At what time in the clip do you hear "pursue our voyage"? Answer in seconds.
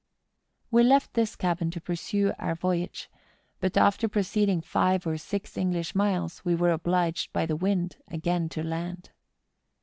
1.79-3.07